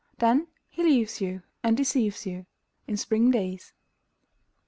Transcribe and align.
Then 0.17 0.47
he 0.67 0.81
leaves 0.81 1.21
you 1.21 1.43
and 1.61 1.77
deceives 1.77 2.25
you 2.25 2.47
In 2.87 2.97
spring 2.97 3.29
days. 3.29 3.71